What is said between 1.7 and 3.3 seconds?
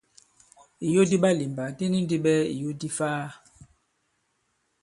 di ni ndi ɓɛɛ ìyo di ifaa.